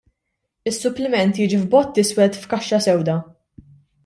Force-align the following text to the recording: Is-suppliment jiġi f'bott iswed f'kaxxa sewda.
Is-suppliment 0.71 1.37
jiġi 1.41 1.59
f'bott 1.65 2.01
iswed 2.05 2.41
f'kaxxa 2.43 2.81
sewda. 2.87 3.19